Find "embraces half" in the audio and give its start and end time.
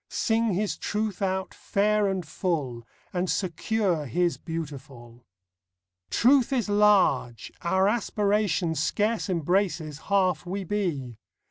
9.29-10.43